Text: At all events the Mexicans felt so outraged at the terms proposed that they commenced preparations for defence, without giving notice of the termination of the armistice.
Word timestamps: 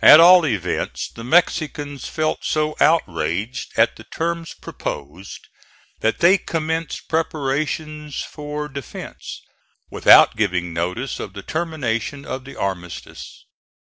At 0.00 0.20
all 0.20 0.46
events 0.46 1.08
the 1.12 1.24
Mexicans 1.24 2.06
felt 2.06 2.44
so 2.44 2.76
outraged 2.80 3.72
at 3.76 3.96
the 3.96 4.04
terms 4.04 4.54
proposed 4.54 5.40
that 6.02 6.20
they 6.20 6.38
commenced 6.38 7.08
preparations 7.08 8.20
for 8.20 8.68
defence, 8.68 9.40
without 9.90 10.36
giving 10.36 10.72
notice 10.72 11.18
of 11.18 11.32
the 11.32 11.42
termination 11.42 12.24
of 12.24 12.44
the 12.44 12.54
armistice. 12.54 13.44